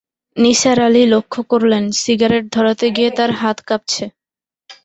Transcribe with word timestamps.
নিসার 0.37 0.77
আলি 0.87 1.03
লক্ষ 1.13 1.33
করলেন, 1.51 1.83
সিগারেট 2.01 2.45
ধরাতে 2.55 2.85
গিয়ে 2.95 3.09
তাঁর 3.17 3.31
হাত 3.39 3.57
কাঁপছে। 3.67 4.05